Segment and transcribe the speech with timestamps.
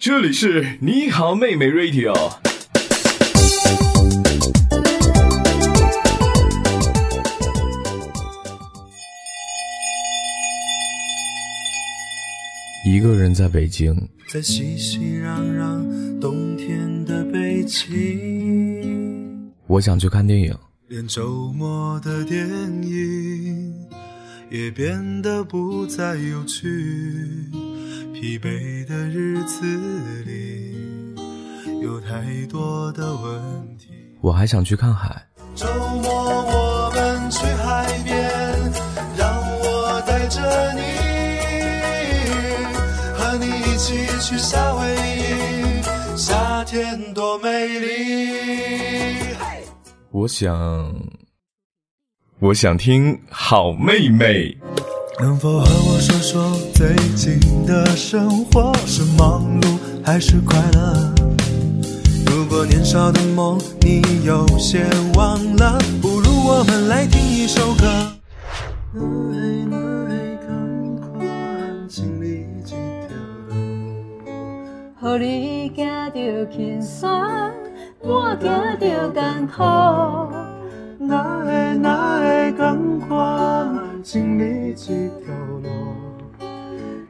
[0.00, 2.14] 这里是你好妹妹 Radio。
[12.86, 20.56] 一个人在北京，在熙熙攘攘冬天的北京，我想去看电影。
[20.86, 22.48] 连周末的电
[22.84, 23.74] 影
[24.48, 26.68] 也变得不再有趣。
[28.20, 29.64] 疲惫的日子
[30.26, 30.74] 里，
[31.80, 33.90] 有太多的问题。
[34.20, 35.24] 我还想去看海。
[35.54, 35.64] 周
[36.02, 38.28] 末我们去海边，
[39.16, 40.40] 让我带着
[40.74, 40.80] 你，
[43.14, 49.36] 和你一起去夏威夷，夏天多美丽。
[50.10, 50.92] 我想，
[52.40, 54.58] 我想听好妹妹。
[55.20, 61.12] 能否和我说说最近的生活是忙碌还是快乐？
[62.26, 68.12] 如果年少的梦你有些忘了，不如我们来听一首歌。
[75.18, 77.10] 予你行着轻松，
[78.02, 79.64] 我行着艰苦。
[81.00, 85.68] 哪会哪会同款经历这条路？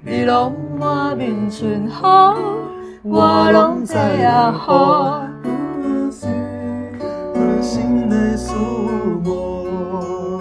[0.00, 2.34] 你拢满面春风，
[3.03, 5.22] 我拢知影好。
[7.61, 8.55] 心的思
[9.22, 10.41] 慕，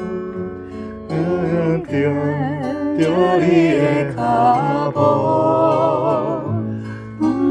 [1.10, 1.16] 着
[1.86, 1.94] 着
[3.40, 4.20] 你的脚
[4.94, 5.00] 步。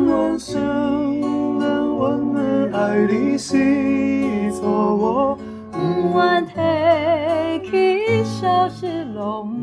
[0.08, 0.58] 我想，
[1.98, 3.85] 我们爱你是
[8.38, 9.55] 消失落寞。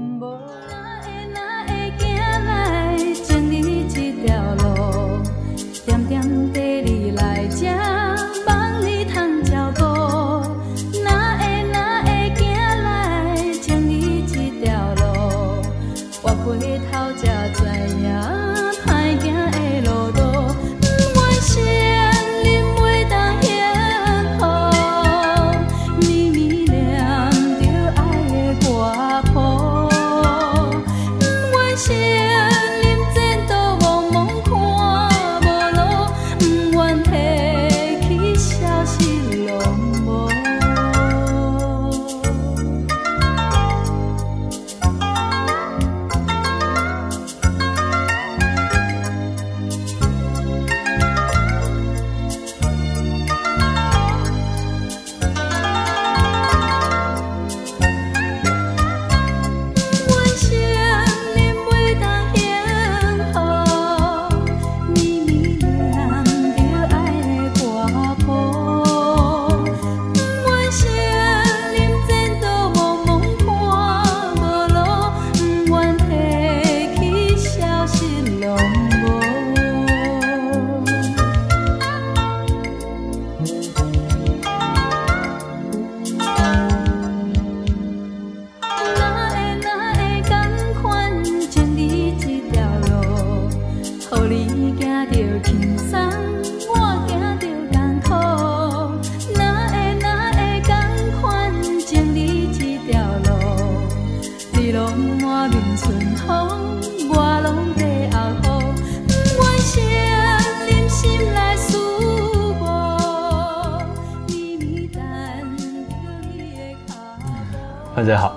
[117.94, 117.96] 步。
[117.96, 118.36] 范姐好，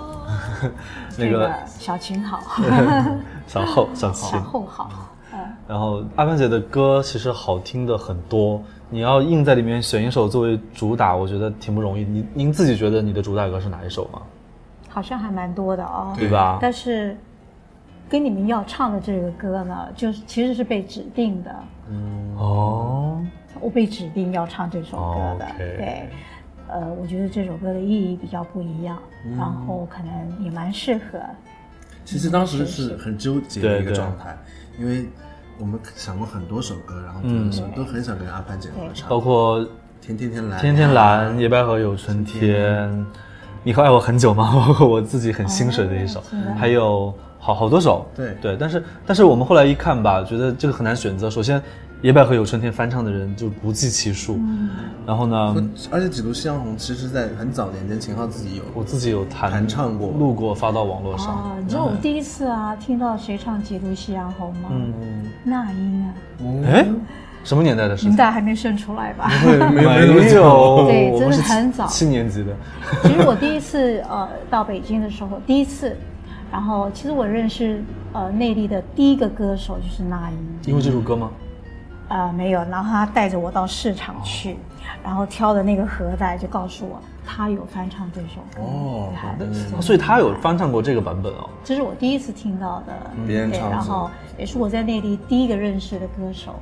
[1.19, 2.41] 那个小琴好，
[3.47, 4.91] 小后小小琴，后好，
[5.33, 12.05] 嗯，然后阿范姐的歌其实好听的很多，你要硬在里面选一首作为主打，我觉得挺不容易。
[12.05, 14.21] 您您自己觉得你的主打歌是哪一首吗？
[14.89, 16.15] 好像还蛮多的哦。
[16.17, 16.59] 对吧？
[16.61, 17.17] 但是
[18.09, 21.55] 跟你们要唱的这个歌呢，就是其实是被指定的，
[21.91, 23.21] 嗯哦，
[23.61, 25.47] 我被指定要唱这首歌的。
[25.59, 26.09] 对，
[26.69, 31.19] 呃，我觉得这首歌的意义比较不一样，嗯然后可能也蛮适合。
[32.05, 34.37] 其实当时是很纠结的一个对对状态，
[34.79, 35.07] 因为
[35.59, 37.21] 我们想过很多首歌，然后
[37.75, 39.61] 都很想跟阿潘姐合唱，包括
[40.01, 42.89] 《天天天蓝、天天蓝》《野百合有春天》，
[43.65, 44.53] 你会爱我很久吗？
[44.69, 46.23] 包括我自己很心水的一首，
[46.57, 48.07] 还有好好多首。
[48.15, 51.29] 对对，但是但是我们后来一看吧，觉得这个很难选择。
[51.29, 51.61] 首先，
[52.07, 54.39] 《野百合有春天》翻唱的人就不计其数，
[55.05, 55.57] 然后呢，
[55.91, 61.35] 而且《几度夕阳红》其实在很早年间，秦昊自己有我自己有弹弹唱过录过，发到网络上。
[61.35, 64.69] 哦，你知道我第一次啊听到谁唱《几度夕阳红》吗？
[64.71, 66.15] 嗯，那英啊，
[66.65, 66.87] 哎，
[67.43, 68.11] 什么年代的事情？
[68.11, 69.29] 你们大家还没生出来吧？
[69.45, 69.83] 没
[70.33, 72.53] 有，对真的是很早七年级的。
[73.03, 75.97] 其实我第一次呃到北京的时候，第一次，
[76.53, 77.83] 然后其实我认识
[78.13, 80.37] 呃内地的第一个歌手就是那英。
[80.71, 81.29] 因为这首歌吗？
[82.09, 84.57] 呃，没有，然后他带着我到市场去，
[85.03, 88.63] 然后挑的那个盒带就告诉我他有翻唱这首歌。
[88.63, 91.49] 哦厉害嗯真的所以他有翻唱过这个版本哦。
[91.65, 94.09] 这是我第一次听到的，对，别人唱然后
[94.39, 96.55] 也是我在内地第一个认识的歌手，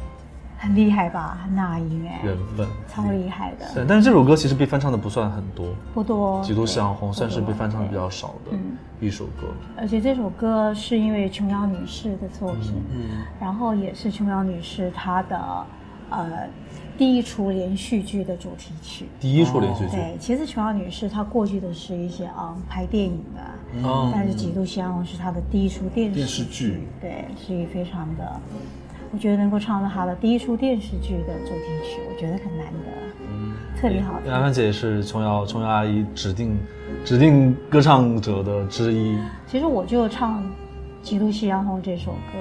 [0.65, 1.47] 很厉害吧？
[1.55, 2.67] 那英哎，缘分。
[2.89, 6.41] 超厉害的，对，但是这首歌其实被翻唱的不算很多，不多。
[6.47, 9.49] 《几度夕阳红》算是被翻唱的比较少的嗯一首歌。
[9.77, 15.67] 而且这首歌是因为琼瑶女士的作品，嗯然后也是琼瑶女士她的
[16.11, 16.49] 呃
[16.97, 19.07] 第一出连续剧的主题曲。
[19.21, 23.43] 第一出连续剧，对，其实琼瑶女士她过去的是一些啊、拍电影的，
[23.83, 28.41] 嗯但是《几度夕阳红》是她的第一出电视电视剧对，所以非常的，
[29.15, 32.91] 我觉得能够唱到她的第一出电视剧的主题曲，我觉得很难得，
[33.21, 34.29] 嗯特别好听。
[34.33, 36.59] 杨帆姐也是琼瑶琼瑶阿姨指定
[37.05, 39.17] 指定歌唱者的之一。
[39.47, 40.43] 其实我就唱
[41.01, 42.39] 《几度夕阳红》这首歌，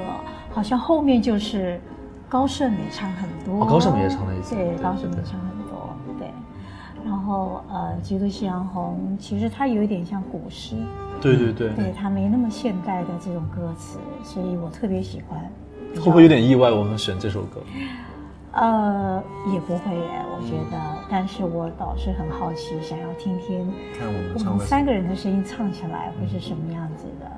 [0.50, 1.80] 好像后面就是
[2.28, 6.28] 高胜美唱很多，哦高胜美也唱了一次对，对高胜美对唱很多，对。
[7.06, 10.76] 然后呃，《几度夕阳红》其实它有一点像古诗，
[11.22, 15.40] 对对对，对，它没那么现代的这种歌词，所以我特别喜欢。
[15.96, 16.72] 会不会有点意外？
[16.72, 17.62] 我们选这首歌，
[18.54, 19.24] 呃，
[19.54, 20.78] 也不会耶，我觉得。
[21.10, 27.32] 但是我倒是很好奇，想要听听看我们我们三个人的声音唱起来会是什么样子的，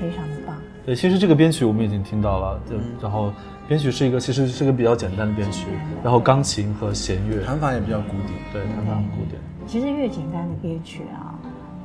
[0.00, 0.56] 非常的棒。
[0.86, 3.32] 对，其实这个编曲我们已经听到了，就然后
[3.66, 5.66] 编曲是一个其实是个比较简单的编曲，
[6.02, 8.32] 然后钢琴和弦乐，弹法也比较古典。
[8.52, 9.40] 对，弹法很古典。
[9.66, 11.34] 其实越简单的编曲啊，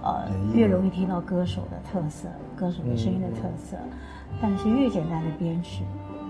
[0.03, 3.75] 呃，越容易听到歌手的特色，歌手的声音的特色。
[4.41, 5.83] 但是越简单的编曲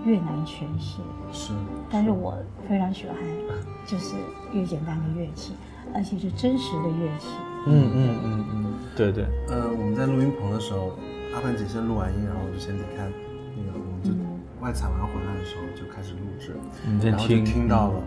[0.06, 0.98] 越难诠释。
[1.32, 1.54] 是，
[1.90, 2.36] 但是我
[2.68, 3.16] 非常喜欢，
[3.86, 4.16] 就是
[4.54, 5.54] 越简单的乐器，
[5.94, 7.28] 而且是真实的乐器。
[7.66, 10.92] 嗯嗯嗯嗯，对对，呃，我们在录音棚的时候，
[11.34, 13.08] 阿凡姐先录完音，然后我就先离开，
[13.56, 14.12] 那个我们就
[14.60, 16.56] 外采完回来的时候就开始录制，
[16.86, 18.04] 你先然后就听听到了，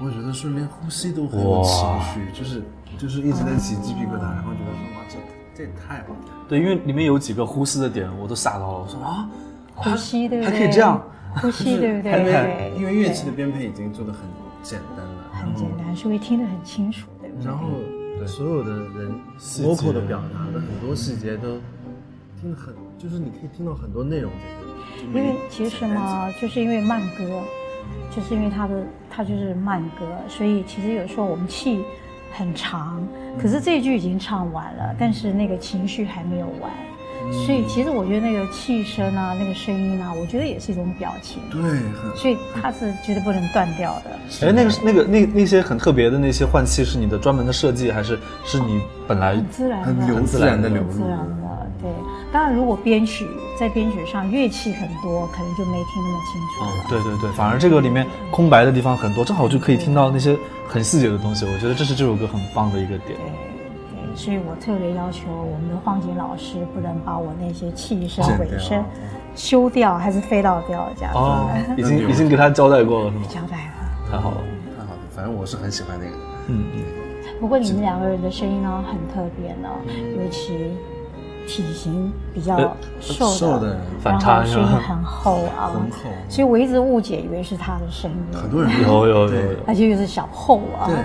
[0.00, 2.62] 我觉得是连呼吸都很有情绪，就是
[2.96, 5.18] 就是一直在起鸡皮疙瘩，然后觉得说哇，这
[5.52, 6.22] 这也太棒了。
[6.48, 8.78] 对，因为里面有几个呼吸的点，我都吓到了。
[8.84, 9.28] 我说啊，
[9.76, 10.50] 呼吸对不还？
[10.50, 11.00] 可以这样，
[11.36, 12.12] 呼吸对不对？
[12.12, 14.22] 因为对，因为乐器的编配已经做的很
[14.62, 17.46] 简单了，很简单，所以听得很清楚，对不对？
[17.46, 17.68] 然后
[18.26, 21.58] 所有的人 vocal 的表达的很多细节都
[22.40, 25.12] 听得很，就是你可以听到很多内容在这里。
[25.12, 27.42] 就因为其实嘛，就是因为慢歌，
[28.10, 31.84] 就是因为它的它就是慢歌，所以其实有时候我们气
[32.32, 33.06] 很长，
[33.38, 36.72] 可是这一句已经唱完了，但是那个情绪还没有完，
[37.32, 44.46] 所以其实我觉得那个气声啊，那个声音啊，我觉得也是一种表情，对，很所以它是绝对不能断掉的。
[44.46, 51.00] 哎，那个那个那那些很特别的那些换气是你的专门的设计，还是是你本来很自然的，很流自然的流很自。
[51.00, 51.90] 然的，对。
[52.32, 53.26] 当然，如果编曲
[53.58, 56.84] 在编曲上乐器很多，可能就没听那么清楚了。
[56.88, 60.36] 对对对，反而这个里面空白的地方很多，正好就可以听到那些
[60.68, 61.46] 很细节的东西。
[61.46, 63.18] 我觉得这是这首歌很棒的一个点。
[64.16, 68.82] 所以我特别要求我们的晃景老师不能把我那些气声尾声
[69.34, 71.18] 修掉，还是飞到掉这样子。
[71.18, 73.24] 哦， 已经已经给他交代过了是吗？
[73.28, 74.10] 交代了。
[74.10, 74.36] 太好了。
[74.76, 76.22] 太好了，反正我是很喜欢那个的。
[76.48, 79.68] 嗯嗯，不过你们两个人的声音呢很特别呢，
[80.16, 80.72] 尤其
[81.46, 83.76] 体型比较呃瘦的，瘦的。
[84.00, 86.10] 反差然后声音很厚啊，很厚。
[86.28, 90.96] 所以我一直误解以为是他的声音，很多人有有有有，而且又是小厚啊，对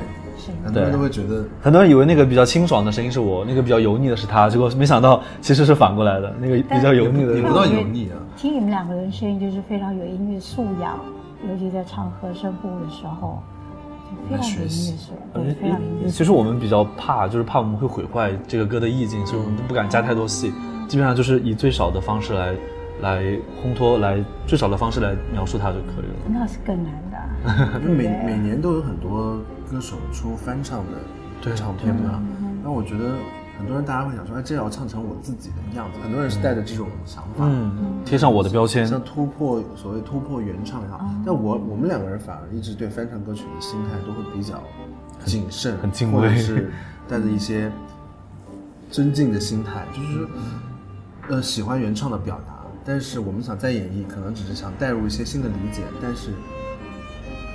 [0.42, 8.18] 声音很多人都会觉得很多人以为那个比较清爽的声音是我，那个比较油腻的是他，结果没想到其实是反过来的，那个比较油腻的也不到油腻啊。
[8.36, 11.00] 听你们两个人声音就是非常有音乐素养，
[11.48, 13.42] 尤其在唱和声部的时候，
[14.10, 16.10] 就非常有音乐素养，对，非常有音乐。
[16.10, 20.52] 其实我们比较怕，就是怕我们会毁坏这个歌的意境，所以我们都不敢加太多戏，
[20.88, 22.56] 基本上就是以最少的方式来
[23.02, 23.24] 来
[23.62, 26.40] 烘托，来最少的方式来描述它就可以了。
[26.40, 29.40] 那是更难的， 每每年都有很多
[29.72, 30.84] 歌手出翻唱
[31.42, 32.22] 的唱片嘛，
[32.62, 33.16] 那我觉得
[33.58, 37.72] 很多人大家会想说，哎，这要唱成我自己的样子，很多人是带着这种想法，嗯，
[38.04, 44.62] 贴上我的标签，像突破所谓突破原唱也好，但我我们两个人反而一直对翻唱歌曲的心态都会比较
[45.24, 46.28] 谨慎，很敬畏。
[46.28, 46.70] 或者是
[47.08, 47.72] 带着一些
[48.90, 50.28] 尊敬的心态，就是说，
[51.30, 56.32] 呃，喜欢原唱的表达，但是我们想再演绎，可能只是想带入一些新的理解，但是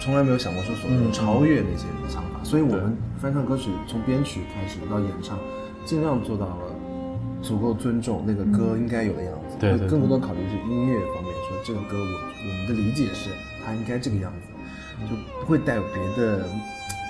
[0.07, 5.37] 从来没有想过说所谓的超越那些想法，所以我们翻唱歌曲从编曲开始到演唱，
[5.85, 6.55] 尽量做到了
[7.43, 13.31] 足够尊重那个歌应该有的样子，对更多的考虑是音乐方面，说这个歌我我们的理解是
[13.67, 14.47] 它应该这个样子，
[15.11, 16.45] 就不会带有别的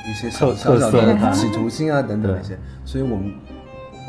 [0.09, 3.31] 一些小特小小的企图心啊等等对那些，所以我们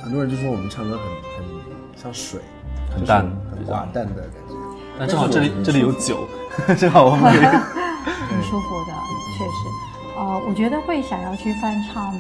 [0.02, 1.06] 很多人就说我们唱歌很
[1.46, 1.46] 很
[2.02, 2.40] 像水，
[2.92, 4.56] 就是很淡很寡淡的感觉。
[4.98, 6.26] 但正好这里这里有酒，
[6.80, 7.87] 正好我们可以。
[8.28, 8.94] 挺舒服的，
[9.38, 10.18] 确实。
[10.18, 12.14] 呃，我觉得会想要去翻唱，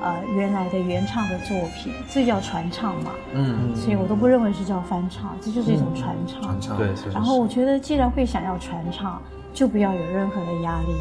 [0.00, 3.10] 呃，原来的原唱的作品，这叫传唱嘛。
[3.34, 6.42] 嗯，所以我都不认为是叫翻唱，这就是一种传唱。
[6.42, 9.20] 传唱对，然后我觉得，既然会想要传唱，
[9.52, 10.94] 就不要有任何的压力，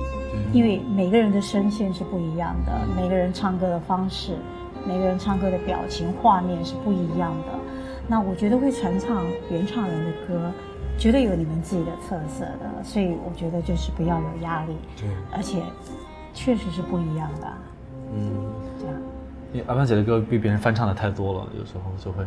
[0.52, 4.38] 因为每个人的声线是不一样的，每个人唱歌的方式，
[4.86, 7.54] 每个人唱歌的表情、画面是不一样的。
[8.08, 10.52] 那我觉得会传唱原唱人的歌，
[10.98, 15.62] 绝对有你们自己的特色的，所以我觉得就是不要有压力，对，而且
[16.34, 17.54] 确实是不一样的，
[18.14, 18.32] 嗯，
[18.80, 18.96] 这样。
[19.54, 22.26] 因为阿潘姐的歌被别人翻唱的太多了，有时候就会，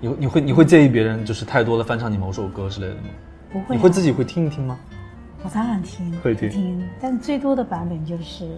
[0.00, 3.08] 你你会你会介意别人就是太多的翻唱你某首歌之类的吗？
[3.52, 4.78] 不会、啊，你会自己会听一听吗？
[5.42, 6.50] 我当然听，会听。
[6.50, 8.44] 听，但最多的版本就是《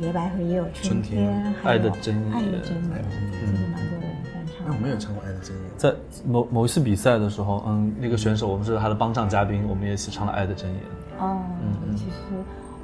[0.00, 4.37] 野百合也有春春天还有爱的真言爱的真言，这是蛮多人翻
[4.68, 4.80] 那我唱。
[4.82, 5.94] 们有唱过《爱的真言》，在
[6.26, 10.80] 某某一次比赛的时候，嗯，那个选手我们是他的帮唱嘉宾，我们也一起唱了《爱的真言》。
[11.24, 11.40] 哦，
[11.96, 12.12] 其实，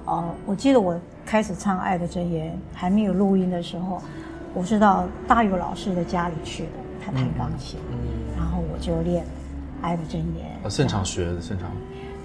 [0.07, 4.03] 呃，我记得我开始唱《爱的真言》还没有录音的时候，
[4.55, 6.71] 我是到大有老师的家里去的，
[7.05, 7.79] 他弹钢琴，
[8.37, 9.25] 然后我就练
[9.83, 11.71] 《爱的真言呃，》，现场学的，现场。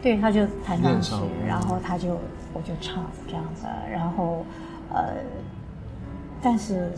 [0.01, 2.17] 对，他就弹钢琴，然后他就
[2.53, 4.45] 我就唱这样子，然后
[4.93, 5.13] 呃，
[6.41, 6.91] 但是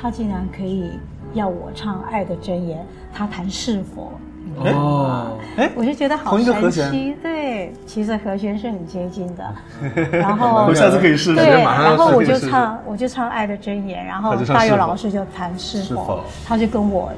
[0.00, 0.90] 他竟然可以
[1.32, 2.78] 要我唱《爱的箴言》，
[3.12, 4.12] 他弹是否，
[4.58, 6.84] 哦，哎，我就觉得好同一个和弦。
[6.84, 7.16] 神奇。
[7.22, 9.54] 对，其实和弦是很接近的，
[10.12, 11.36] 然后我下次可以试试。
[11.36, 15.84] 对，然后我就唱，我就唱《爱的箴言》，然后大佑老师就弹是否。
[15.84, 17.12] 是否，他就跟我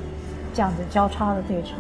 [0.54, 1.78] 这样子交叉的对唱，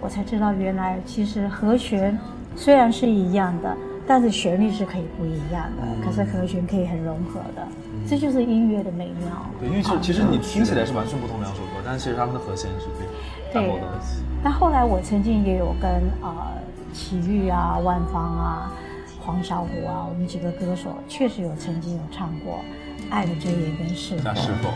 [0.00, 2.16] 我才知道原来其实和弦
[2.54, 3.76] 虽然是一样的，
[4.08, 7.68] 但是旋律是可以不一样的，嗯可是和弦可以很融合的，
[8.08, 9.46] 这就是音乐的美妙。
[9.60, 14.22] 对，因为是其实你听起来是完全不同两首歌，但是其实他们的和弦是可以搭对伙到一起。
[14.42, 15.90] 但后来我曾经也有跟
[16.22, 16.34] 呃
[16.94, 18.72] 齐豫啊、万芳啊、
[19.20, 22.54] 黄小琥啊，我们几个歌手确实有曾经有唱过
[23.10, 24.32] 《爱的真言》跟《是否那》。
[24.36, 24.70] 是否？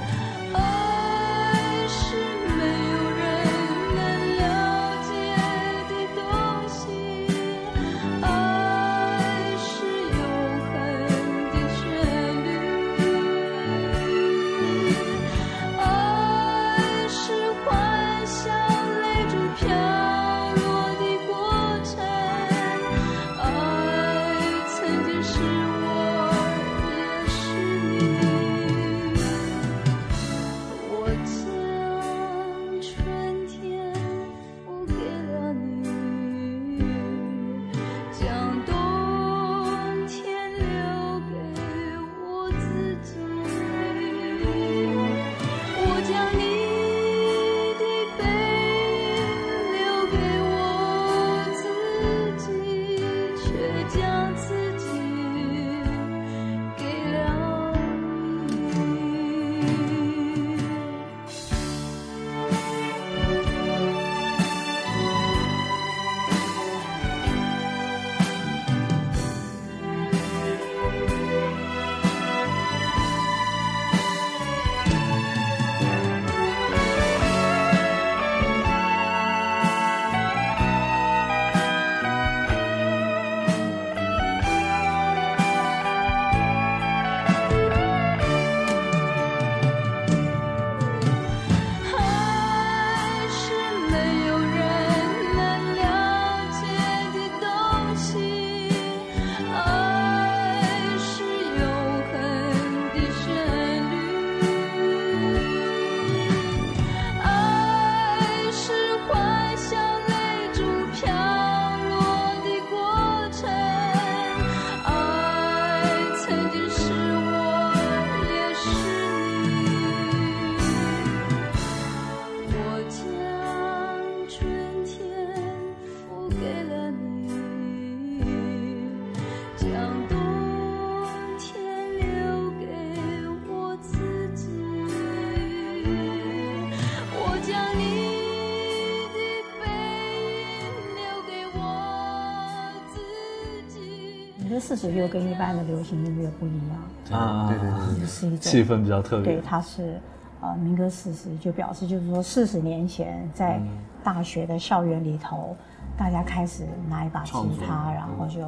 [144.62, 149.34] 四十六跟一般的流行音乐不一样，啊对对对对是一种气氛比较特别。
[149.34, 149.42] 对，。
[149.44, 149.98] 它是
[150.40, 153.60] 呃民歌四十，就表示就是说四十年前在
[154.04, 155.56] 大学的校园里头，
[155.96, 157.32] 大家开始拿一把吉
[157.66, 158.40] 他，然后就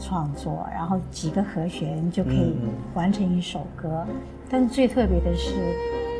[0.00, 2.56] 创作，然后几个和弦就可以
[2.94, 4.06] 完成一首歌。
[4.48, 5.54] 但是最特别的是，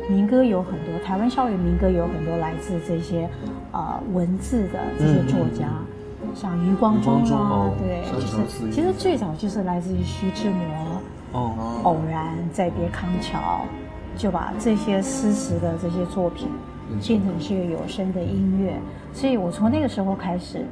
[0.09, 3.27] 民歌有很多，台湾校园民歌有很多来自这些
[3.71, 5.69] 呃文字的这些作家，
[6.35, 11.01] 像余光中啊哦，对，就是其实最早就是来自于徐志摩。
[11.33, 13.61] 哦，偶然再别康桥，
[14.15, 16.47] 就把这些诗词的这些作品
[17.03, 18.79] 变成是有声的音乐，
[19.13, 20.63] 所以我从那个时候开始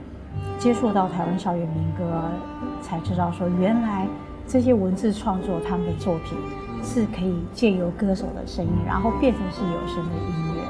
[0.60, 2.30] 接触到台湾校园民歌，
[2.80, 4.06] 才知道说原来
[4.46, 6.38] 这些文字创作他们的作品
[6.84, 10.62] 是可以借由歌手的声音，然后变成是有声的音乐，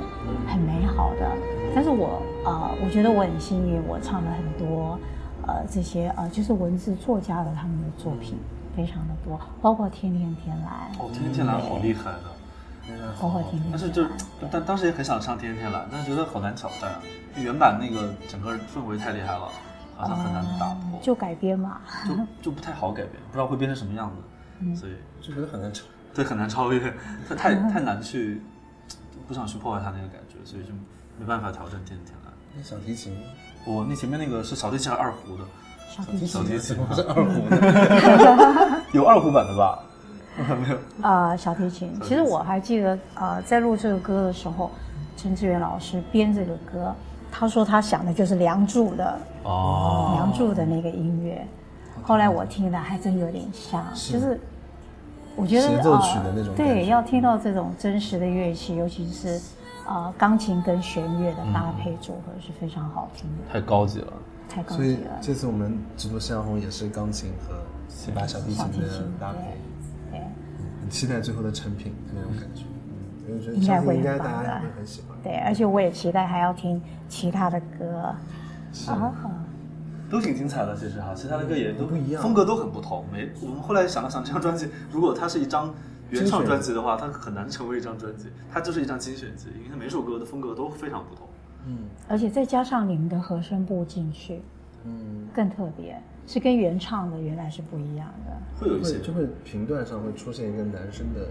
[0.48, 1.30] 很美好的。
[1.74, 5.00] 但是我呃，我觉得我很幸运，我唱了很多
[5.48, 8.38] 呃这些呃就是文字作家的他们的作品。
[8.74, 14.06] 非常的多，包括天天天蓝，哦，天天天蓝好厉害的，包括天天但是就
[14.50, 17.02] 但当时也很想唱天天天蓝，但是觉得好难挑战啊，
[17.36, 19.50] 原版那个整个氛围太厉害了，
[19.98, 24.10] 好像很难打破，嗯就改编嘛，就就不太好改编，不知道会变成什么样
[24.64, 25.84] 子，所以就觉得很难超。
[26.14, 26.94] 对很难超越，
[27.28, 28.42] 它太太难去，
[29.28, 30.70] 不想去破坏它那个感觉，所以就
[31.22, 32.34] 没办法调整天天天蓝。
[32.58, 33.16] 那小提琴，
[33.64, 35.44] 我那前面那个是小提琴还是二胡的？
[35.88, 39.80] 小提琴，小提琴不是二胡的， 有二胡版的吧？
[40.36, 40.78] 没有。
[41.04, 41.94] 呃，小提琴。
[42.02, 44.72] 其实我还记得，呃，在录这个歌的时候，
[45.16, 46.92] 陈志远老师编这个歌，
[47.32, 51.46] 他说他想的就是《梁祝》的哦《梁祝》的那个音乐。
[52.02, 54.40] 后来我听的还真有点像，就是
[55.36, 59.40] 我觉得协奏曲的那对，要听到这种真实的乐器，尤其是
[59.88, 64.14] 呃钢琴跟弦乐的搭配组合是非常好听的，太高级了。
[64.50, 65.12] 太高所以级了。
[65.22, 67.56] 这次我们直播向红也是钢琴和
[68.08, 69.58] 一把小提琴的搭配，
[70.12, 70.22] 对，对
[70.82, 72.64] 很期待最后的成品那种感觉。
[73.28, 75.18] 嗯，我觉得应该会应该很棒的大家会很喜欢。
[75.24, 78.14] 对，而且我也期待还要听其他的歌。
[78.88, 79.12] 啊，
[80.10, 83.06] 都挺精彩的，其实哈，其他的歌也都不一样风格都很不同。
[83.12, 85.74] 没，我们后来想了想，这张专辑如果它是一张
[86.12, 91.28] 原创专辑的话，它很难成为一张专辑，它就是一张精选集，因为它每首歌的风格都非常不同。
[91.66, 94.42] 嗯而且再加上你们的和声部进去，
[94.84, 98.36] 嗯，更特别，是跟原唱的原来是不一样的。
[98.60, 101.28] 会有一些就会频段上会出现一个男生的，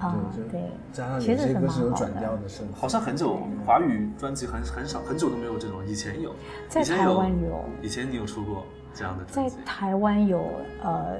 [0.00, 0.60] 啊，对，就对，
[0.92, 6.34] 加上其实是有些歌是有转调的声，好像很久华语专辑很很少很久都没有这种，以前有，
[6.68, 10.44] 在台湾有以前你有出过这样的在专辑，台湾有
[10.82, 11.16] 呃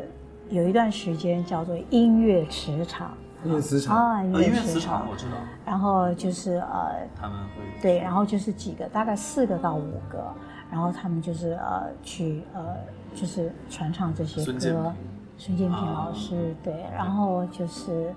[0.51, 3.13] 有一段时间叫做音乐磁场。
[3.45, 5.01] 音乐磁场，啊，音乐磁场。
[5.01, 10.25] 场我知道，然后就是呃他们会对，然后就是几个，大概四个到五个，
[10.71, 12.75] 然后他们就是呃去呃
[13.15, 14.95] 就是传唱这些歌。
[15.37, 18.15] 孙建平，老师、对，然后就是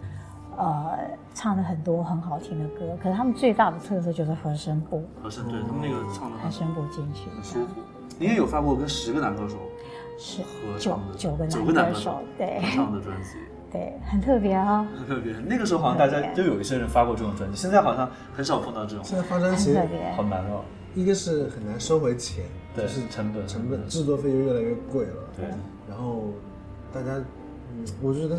[0.56, 0.98] 呃
[1.34, 7.82] 唱了很多很好听的歌，可是他们最大的特色就是和声部，和声，对他们那个唱的和声部进去很舒服。
[8.20, 9.58] 你也有发过跟十个男歌手
[10.18, 13.30] 是合九唱的九个九个男歌手，对合唱的专辑。
[13.70, 15.34] 对，很特别啊、 很特别。
[15.46, 19.78] 那个时候好像大家就有一些人发过这种专辑，现在好像很少碰到这种，现在发专辑。
[20.16, 20.64] 好难哦。
[20.96, 25.46] 一个是很难收回钱，对就是成本成本制作费又越来越贵了，对，
[25.88, 26.30] 然后
[26.92, 27.22] 大家，
[27.76, 28.36] 嗯，我觉得，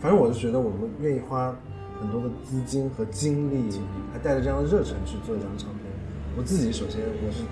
[0.00, 1.54] 反正我是觉得我们愿意花
[2.00, 3.80] 很多的资金和精力，
[4.12, 5.82] 还带着这样的热忱去做一张唱片。
[6.36, 7.44] 我自己首先我是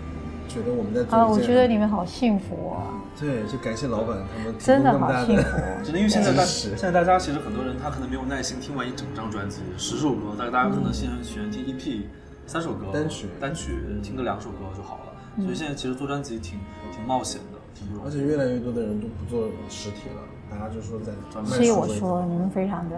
[0.48, 5.42] 觉得我们在做啊，我觉得你们好幸福哦，对，就感谢老板他们真的好幸福。
[5.82, 12.02] 真的，因为现在大现在大家其实很多人他可能没有耐心听完一整张专辑，十首歌，但是大家可能现在喜欢听 EP，
[12.46, 13.28] 三首歌单曲。
[13.40, 15.42] 单曲听个两首歌就好了。
[15.42, 16.58] 所以现在其实做专辑挺
[16.92, 18.06] 挺冒险的，挺不容易。
[18.06, 22.96] 而且越来越多的人都不做实体了，大家就说在专卖所以我说你们非常的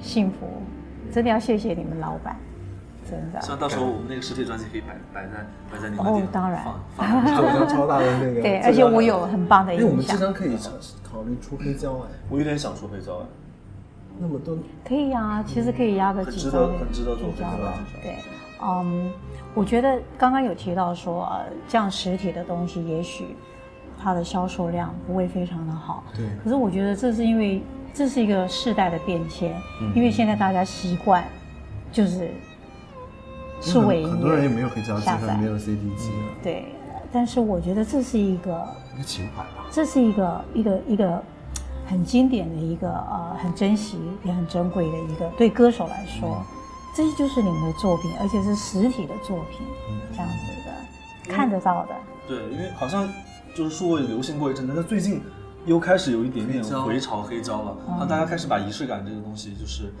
[0.00, 0.46] 幸福，
[1.12, 2.36] 真的要谢谢你们老板，
[3.08, 3.40] 真的。
[3.40, 6.64] 希望到时候我们那个实体专辑可以摆摆在摆在你们哦当然。
[6.64, 10.56] 放放在做一张超大的那个，对，而且我有很棒的哎，我印象们这，张可以
[11.02, 13.26] 考虑出黑胶哎，我有点想出黑胶哎，
[14.18, 14.56] 那么多。
[14.84, 18.16] 可以啊，其实可以压个很值几张得很值得做几张黑胶的，对，
[18.62, 19.12] 嗯，
[19.54, 23.36] 我觉得刚刚有提到说，呃，这样实体的东西也许
[24.02, 26.24] 它的销售量不会非常的好，对。
[26.42, 27.62] 可是我觉得这是因为
[27.92, 29.92] 这是一个世代的变迁，嗯。
[29.94, 31.24] 因为现在大家习惯
[31.92, 32.30] 就是
[33.64, 36.66] 数位音乐，很多人也没有黑胶机下载和没有 CD 机了，对，
[37.12, 39.66] 但是我觉得这是一个一个情怀吧。
[39.70, 41.22] 这是一个一个一个
[41.86, 46.42] 很经典的一个呃很珍惜也很珍贵的一个对歌手来说，
[46.94, 49.66] 这就是你们的作品，而且是实体的作品，
[50.12, 51.94] 这样子的看得到的。
[52.28, 53.08] 对，因为好像
[53.54, 55.20] 就是数位流行过一阵子，但最近
[55.66, 59.92] 又开始有一点点回潮黑胶了，嗯让大家开始把仪式感这个东西就是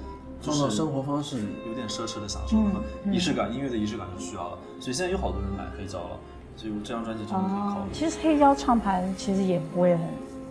[0.44, 1.38] 创造生活方式。
[1.66, 4.58] 有点奢侈的享受，嗯那么仪式感，音乐的仪式感就需要了。
[4.80, 6.16] 所以现在有好多人买黑胶了，
[6.56, 7.92] 所以我这张专辑真的可以考哦，虑。
[7.92, 10.00] 其实黑胶唱盘其实也不会很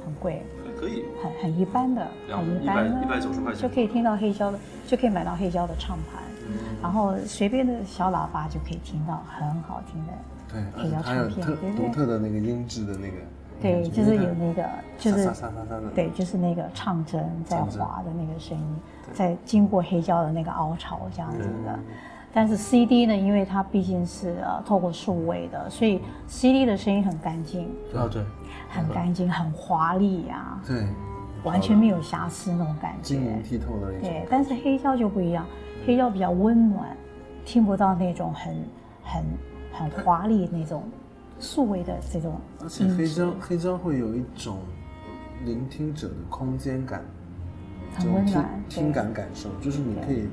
[0.06, 0.41] 很贵，
[0.79, 6.21] 可以，很很一般的，两很一般的，100 190块钱就可以听到黑胶的，就可以买到黑胶的唱盘，
[6.82, 10.13] 然后随便的小喇叭就可以听到很好听的。
[10.51, 13.17] 对，而黑胶唱片对不对独特的那个音质的那个，
[13.62, 15.32] 对，就是有那个，就是
[15.96, 18.76] 对，就是那个唱针在滑的那个声音，
[19.13, 21.80] 在经过黑胶的那个凹槽这样子的。
[22.36, 28.24] 但是 CD 呢，因为它毕竟是呃透过数位的，所以 CD 的声音很干净，啊对，
[28.70, 30.88] 很干净，很华丽呀、对，
[31.44, 33.44] 完全没有瑕疵那种感觉晶莹。
[33.44, 35.46] 剔透的那种对，，但是黑胶就不一样，
[35.86, 36.98] 黑胶比较温暖，
[37.46, 38.56] 听不到那种很
[39.04, 39.24] 很
[39.72, 40.84] 很华丽那种
[41.43, 44.60] 数位的这种而且黑胶黑胶会有一种
[45.45, 47.03] 聆听者的空间感，
[47.99, 50.27] 这种听很温暖听对感感受，就是你可以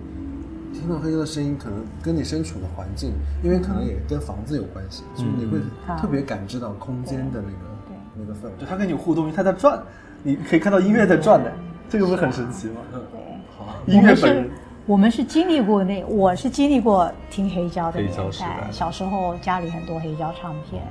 [0.73, 7.97] 听到黑胶的声音，可能跟你身处的环境，因为可能也跟房子有关系，所以你会嗯特别感知到空间的那个对。
[8.17, 8.53] 那个氛围。
[8.59, 8.65] 就。
[8.67, 9.83] 它跟你互动，因为它在转，
[10.23, 11.53] 你可以看到音乐在转的，
[11.89, 12.77] 这个不是很神奇吗？
[12.95, 13.95] 嗯，对。
[13.95, 14.51] 音乐本人，
[14.91, 18.69] 我们是经历过那，我是经历过听黑胶的年代。
[18.73, 20.83] 小时候家里很多黑胶唱片，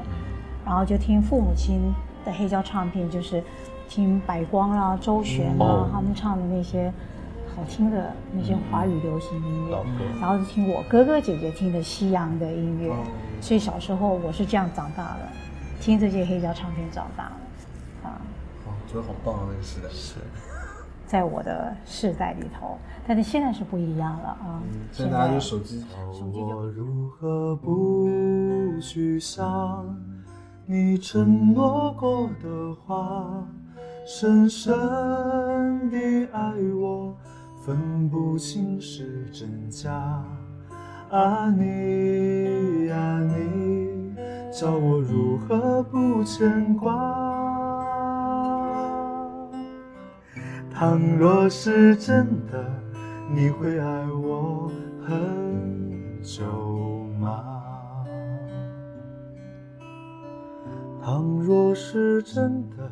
[0.65, 3.43] 然后就听父母亲的黑胶唱片，就是
[3.89, 5.89] 听白光啦、周璇啦、哦。
[5.91, 6.89] 他们唱的那些
[7.53, 9.85] 好听的那些华语流行音乐
[10.21, 12.95] 然后就听我哥哥姐姐听的西洋的音乐，哦。
[13.41, 15.27] 所以小时候我是这样长大的，
[15.81, 18.15] 听这些黑胶唱片长大的，啊。
[18.65, 19.89] 哦，觉得好棒啊，那个时代。
[19.91, 20.15] 是
[21.09, 24.61] 在我的世代里头，但是现在是不一样了啊！
[24.91, 28.07] 在大家就手机，手机就我如何不
[28.79, 29.97] 去想
[30.67, 33.43] 你承诺过的话？
[34.05, 34.71] 深深
[35.89, 35.97] 的
[36.31, 37.15] 爱我，
[37.65, 39.91] 分不清是真假。
[41.09, 44.13] 啊你啊你，
[44.51, 47.28] 叫我如何不牵挂？
[50.79, 52.71] 倘若是真的，
[53.35, 54.71] 你会爱我
[55.05, 58.05] 很久吗？
[61.03, 62.89] 倘若是真的，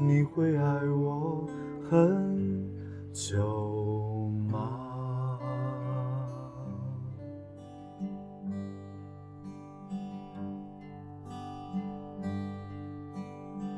[0.00, 1.46] 你会爱我
[1.88, 2.68] 很
[3.12, 4.80] 久吗？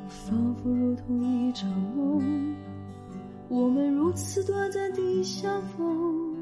[0.08, 2.54] 仿佛如同一场梦，
[3.48, 6.34] 我们如此短暂的相逢。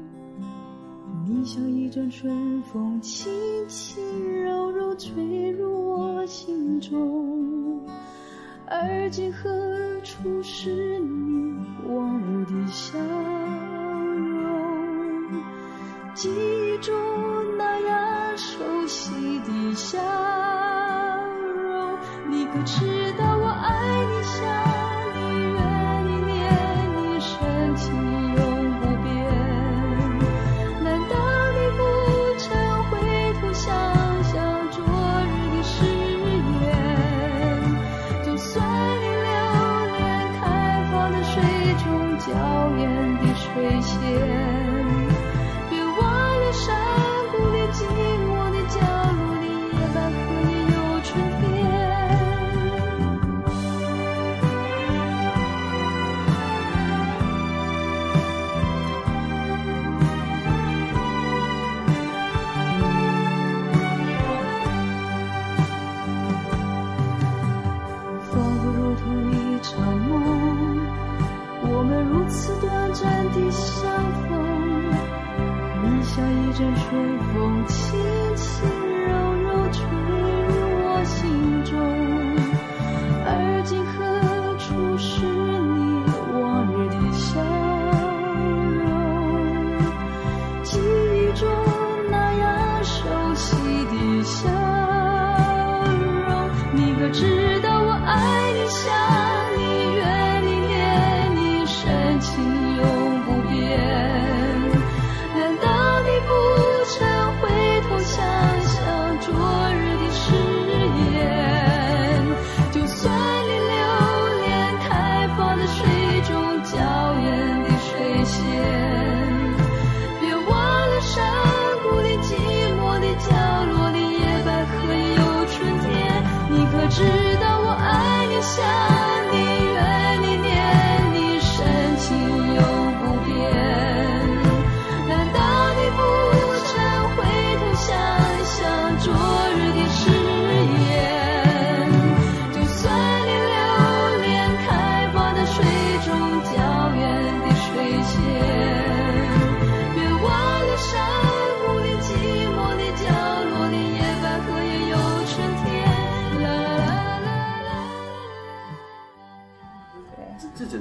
[1.27, 3.31] 你像一阵春风，轻
[3.67, 7.85] 轻柔柔吹入我心中。
[8.65, 9.49] 而今何
[10.01, 14.63] 处是你往日的笑容？
[16.13, 16.93] 记忆中
[17.57, 19.99] 那样熟悉的笑
[21.41, 21.97] 容，
[22.29, 24.72] 你可知道我爱你、想、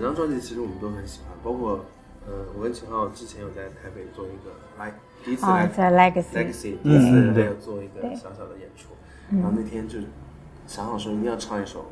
[0.03, 1.85] 张专辑其实我们都很喜欢，包括
[2.27, 4.93] 呃，我跟秦昊之前有在台北做一个来
[5.25, 7.45] 第一次来啊，在 Legacy，Legacy 第一次嗯对。
[7.45, 8.88] 还有做一个小小的演出，
[9.31, 9.41] 嗯。
[9.41, 10.07] 然后那天就是
[10.67, 11.87] 想好说一定要唱一首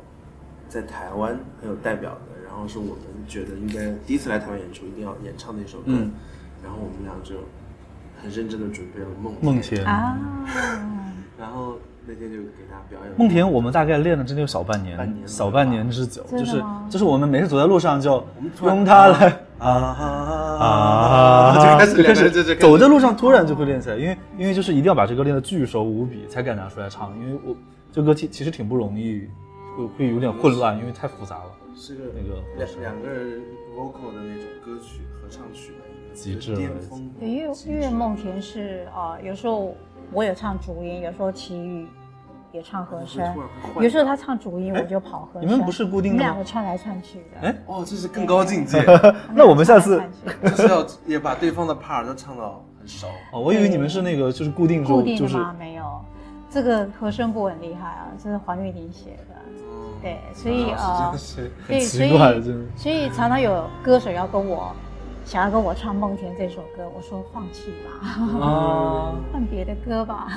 [0.69, 2.95] 在台湾很有代表的，然后是我们
[3.27, 6.11] 觉得应该第一次来台湾演出一定要演唱的一首歌，嗯。
[6.63, 7.35] 然后我们俩就
[8.21, 10.17] 很认真的准备了梦梦田，啊，
[11.37, 18.25] 然后那天就给他表演梦田，我们大概练了真的有小半年，半年小半年之久，就是就是我们每次走在路上就
[18.63, 19.69] 用它来啊
[20.59, 27.55] 啊，就开始就开始开始走在路上突然就会练起来，因为因为就是一定要把这歌练得巨熟无比，才敢拿出来唱，因为我
[27.91, 29.27] 这歌其其实挺不容易，
[29.77, 31.51] 会会有点混乱，因为太复杂了。
[31.75, 33.41] 是个那个两两个人
[33.77, 35.73] vocal 的那种歌曲合唱曲
[36.13, 37.09] 极致了巅峰。
[37.19, 39.75] 对，因为因为梦田是啊、呃有时候
[40.11, 41.87] 我有唱主音，有时候齐豫
[42.51, 43.23] 也唱和声
[43.79, 45.47] 有时候他唱主音，我就跑和声。
[45.47, 47.47] 你们不是固定的吗我们两个串来串去的。
[47.47, 48.83] 哎哦，这是更高境界，
[49.33, 50.01] 那我们下次
[50.43, 53.07] 就是要也把对方的 part 都唱到很熟。
[53.31, 55.55] 哦，我以为你们是那个就是固定固就就是定的吗？
[55.57, 56.03] 没有，
[56.49, 59.35] 这个和声部很厉害啊，这是黄玉玲写的。
[60.01, 61.15] 对，所以呃，
[61.67, 62.41] 对，奇所以怪的
[62.75, 64.75] 所以常常有歌手要跟我
[65.23, 70.27] 想要跟我唱《梦田》这首歌，我说放弃吧，啊， 换别的歌吧。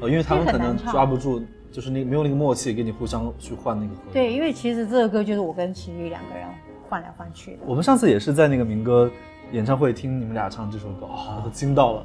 [0.00, 4.00] 哦，因为他们可能抓不住，就是那没有那个默契，跟你互相去换那个和。
[4.12, 6.46] 对，因为其实这个歌就是我跟齐豫两个人
[6.88, 7.58] 换来换去的。
[7.66, 9.10] 我们上次也是在那个民歌
[9.52, 12.04] 演唱会听你们俩唱这首歌，哦，我都惊到了，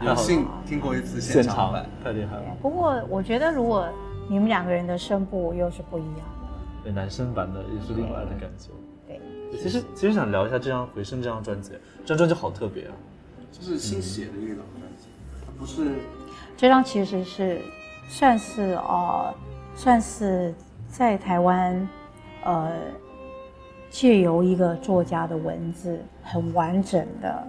[0.00, 2.42] 有幸听过一次现场场版，太厉害了。
[2.60, 3.86] 不过我觉得如果
[4.28, 8.70] 你们两个人的声部又是不一样的，对，男生版的也是另外的感觉。
[9.50, 11.72] 对，其实其实想聊一下这张《回声》这张专辑，
[12.04, 12.92] 这张专辑好特别啊。
[13.52, 15.08] 就是新写的一个老专辑，
[15.44, 15.96] 它不是
[16.56, 17.60] 这张其实是
[18.08, 19.34] 算是呃，
[19.74, 20.54] 算是
[20.88, 21.88] 在台湾
[22.44, 22.72] 呃，
[23.90, 27.46] 借由一个作家的文字，很完整的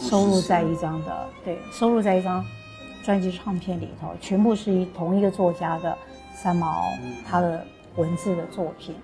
[0.00, 2.44] 收录在一张的对，收录在一张
[3.04, 5.96] 专辑唱片里头，全部是一同一个作家的
[6.34, 6.84] 三毛
[7.24, 7.64] 他的
[7.96, 8.96] 文字的作品。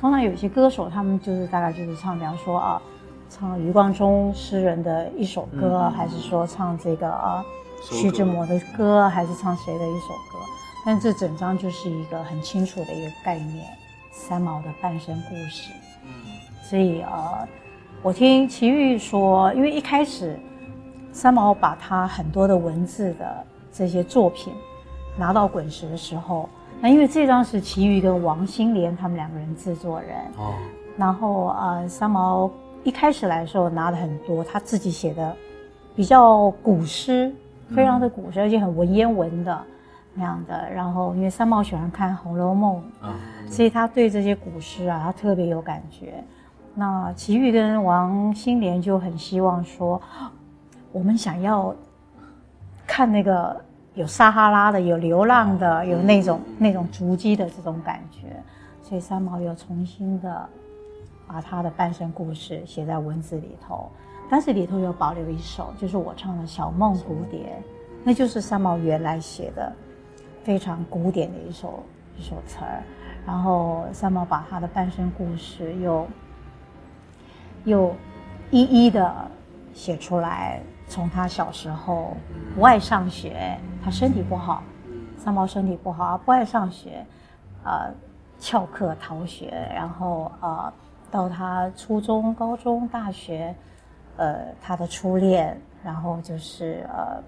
[0.00, 2.80] 通常有些歌手，他们就是大概就是唱，比方说啊，
[3.28, 7.44] 唱余光中诗人的一首歌，还是说唱这个啊
[7.82, 10.38] 徐志摩的歌，还是唱谁的一首歌？
[10.86, 13.66] 但这整张就是一个很清楚的一个概念，
[14.12, 15.72] 三毛的半生故事。
[16.04, 16.10] 嗯
[16.62, 17.48] 所以呃，
[18.02, 20.38] 我听齐豫说，因为一开始
[21.12, 24.52] 三毛把他很多的文字的这些作品
[25.16, 26.48] 拿到滚石的时候，
[26.80, 30.54] 那因为这张是齐豫跟王心莲他们两个人制作人，哦，
[30.96, 32.50] 然后呃，三毛
[32.84, 35.34] 一开始来的时候拿了很多他自己写的
[35.96, 37.34] 比较古诗，
[37.74, 39.60] 非常的古诗，而且很文言文的
[40.14, 40.70] 那样的。
[40.70, 43.16] 然后因为三毛喜欢看《红楼梦》啊，
[43.48, 46.22] 所以他对这些古诗啊，他特别有感觉。
[46.74, 50.00] 那齐豫跟王心莲就很希望说，
[50.92, 51.74] 我们想要
[52.86, 53.60] 看那个
[53.98, 58.40] 有撒哈拉的、有流浪的、有那种那种足迹的这种感觉，
[58.80, 60.48] 所以三毛又重新的
[61.26, 63.90] 把他的半生故事写在文字里头，
[64.30, 67.40] 但是里头有保留一首，就是我唱的《小梦蝴蝶》，
[68.04, 69.72] 那就是三毛原来写的
[70.44, 71.82] 非常古典的一首
[72.16, 72.84] 一首词儿，
[73.26, 76.06] 然后三毛把他的半生故事又
[77.64, 77.92] 又
[78.52, 79.12] 一一的
[79.74, 82.16] 写出来，从他小时候
[82.54, 84.62] 不爱上学，他身体不好，
[85.16, 87.04] 三毛身体不好，不爱上学，
[87.64, 87.92] 呃，
[88.38, 90.72] 翘课逃学，然后呃，
[91.10, 93.54] 到他初中、高中、大学，
[94.16, 97.22] 呃，他的初恋，然后就是呃，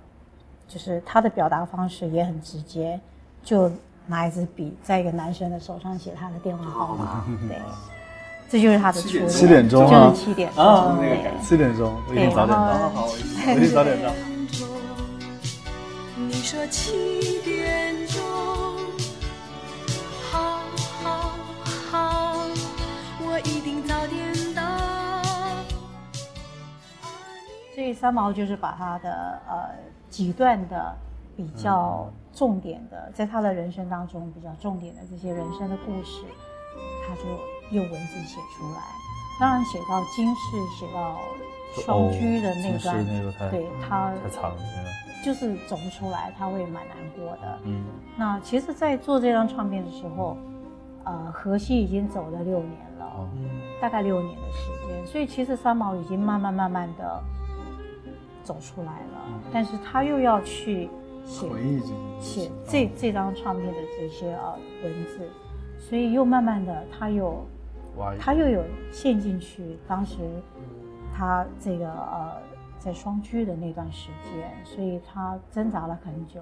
[0.66, 2.98] 就是他的表达方式也很直接，
[3.42, 3.70] 就
[4.06, 7.60] 拿一支笔在一个男生的手上写他的电话号码，对，
[8.50, 11.30] 这就是他的初恋，七点钟就啊是七点钟，啊对。
[11.40, 14.12] 七点钟，我一定早点到，对然后我一定早点到。
[16.16, 18.20] 你说七点钟，
[20.32, 20.62] 好，
[21.00, 21.30] 好，
[21.92, 22.46] 好，
[23.20, 24.62] 我一定早点到。
[27.72, 29.70] 所以三毛就是把他的呃
[30.08, 30.92] 几段的
[31.36, 36.24] 比较重点的，在他的人生当中比较重点的这些人生的故事，
[37.06, 37.22] 他就
[37.72, 38.82] 用文字写出来。
[39.38, 41.16] 当然写到金氏，写到
[41.82, 43.04] 双居的那段，
[43.50, 44.56] 对他太惨了，
[45.24, 47.58] 就是走不出来，他会蛮难过的。
[47.64, 47.84] 嗯，
[48.16, 50.36] 那其实，在做这张唱片的时候，
[51.04, 53.06] 呃，河西已经走了六年了。
[53.06, 53.28] 哦，
[53.80, 57.22] 大概六年的时间，所以其实三毛已经慢慢慢慢的
[58.44, 60.90] 走出来了，但是他又要去
[61.24, 65.28] 写回忆这些写这这张唱片的这些呃文字，
[65.78, 67.42] 所以又慢慢的他又
[68.18, 70.18] 他又有陷进去，当时
[71.14, 72.36] 他这个呃
[72.78, 76.40] 在双居的那段时间，所以他挣扎了很久。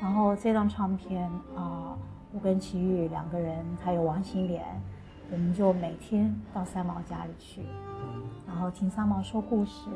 [0.00, 1.96] 然后这张唱片啊、
[2.32, 4.64] 我跟齐豫两个人，还有王心莲，
[5.30, 7.62] 我们就每天到三毛家里去，
[8.46, 9.88] 然后听三毛说故事。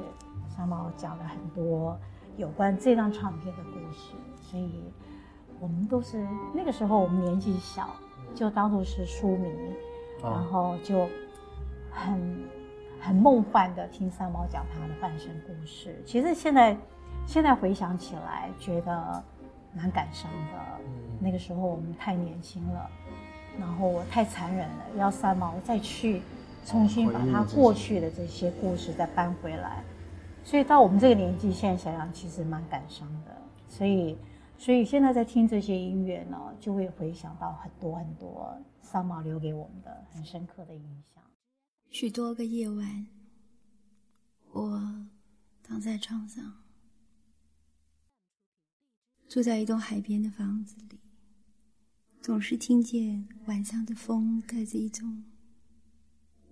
[0.49, 1.97] 三毛讲了很多
[2.37, 4.83] 有关这张唱片的故事，所以
[5.61, 7.89] 我们都是那个时候我们年纪小，
[8.35, 9.49] 就当做是书迷。
[10.23, 11.09] 然啊，后就
[11.91, 12.45] 很
[13.01, 16.03] 很梦幻的听三毛讲他的半生故事。
[16.05, 16.77] 其实现在
[17.27, 19.23] 现在回想起来，觉得
[19.75, 20.59] 蛮感伤的。
[21.21, 22.91] 那个时候我们太年轻了，
[23.59, 26.23] 然后我太残忍了，要三毛再去
[26.65, 29.83] 重新把他过去的这些故事再搬回来。
[30.45, 33.37] 所以到我们这个年纪，现在想想其实蛮感伤的。
[33.69, 34.17] 所以，
[34.59, 40.83] 所以现在在听这些音乐呢，就会回想到很多很多三毛留给我们的很深刻的印
[41.15, 41.23] 象。
[41.91, 43.07] 许多个夜晚，
[44.51, 45.07] 我
[45.63, 46.65] 躺在床上，
[49.29, 50.99] 住在一栋海边的房子里，
[52.21, 55.25] 总是听见晚上的风带着一种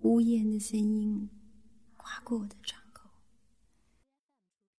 [0.01, 1.29] 呜咽的声音
[1.97, 3.09] 划过我的窗口。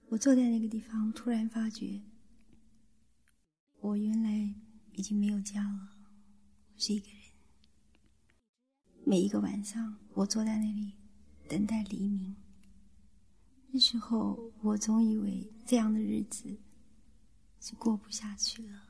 [0.08, 2.00] 我坐在那个地方，突然发觉，
[3.80, 4.54] 我原来
[4.92, 5.88] 已经没有家了，
[6.76, 7.16] 是一个人。
[9.04, 10.92] 每一个晚上，我坐在那里
[11.48, 12.34] 等待黎明。
[13.70, 16.58] 那时候，我总以为这样的日子
[17.60, 18.82] 是过不下去了。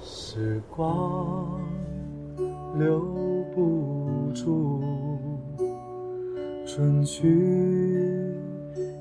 [0.00, 1.60] 时光
[2.78, 3.00] 留
[3.54, 4.80] 不住，
[6.66, 7.26] 春去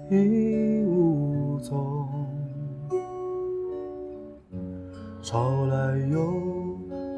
[0.10, 2.08] 已无踪，
[5.22, 6.18] 潮来又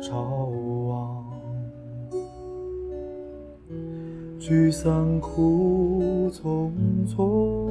[0.02, 0.50] 潮
[0.88, 1.24] 往，
[4.40, 6.72] 聚散苦匆
[7.08, 7.70] 匆，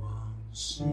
[0.00, 0.84] 往事。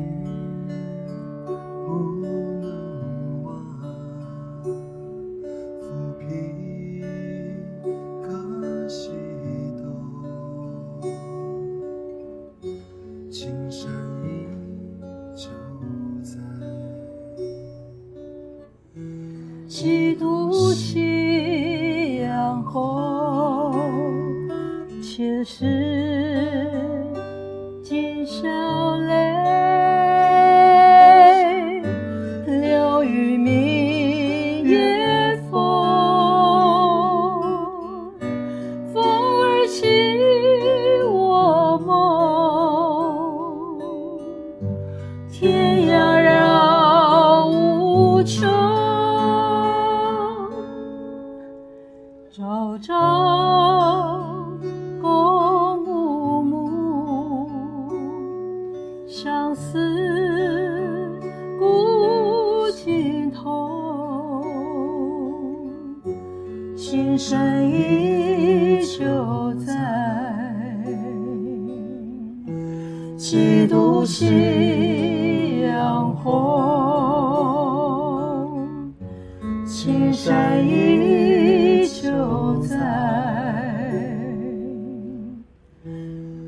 [79.68, 82.78] 青山依旧在，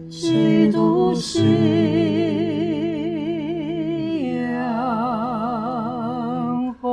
[0.10, 1.42] 几度夕
[4.42, 6.90] 阳红。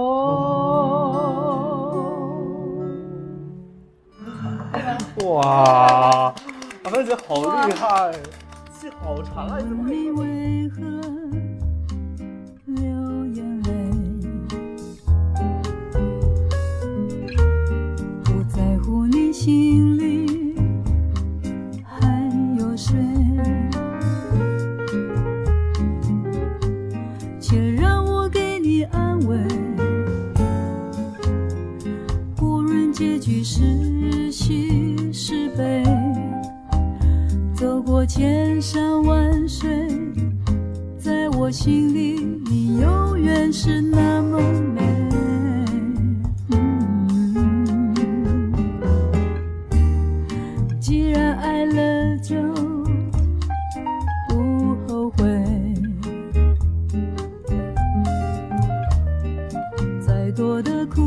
[5.25, 6.35] 哇，
[6.83, 8.13] 阿芬姐好厉害，
[8.79, 9.59] 戏好长啊！
[9.61, 9.85] 你怎么
[10.75, 10.81] 可
[38.17, 39.69] 千山万水，
[40.99, 44.41] 在我心里，你永远是那么
[44.75, 44.81] 美。
[50.81, 52.35] 既然爱了就
[54.31, 55.27] 不后悔，
[60.01, 61.06] 再多的苦